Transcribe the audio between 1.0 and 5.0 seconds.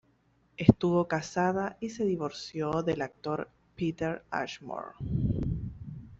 casada y se divorció del actor Peter Ashmore.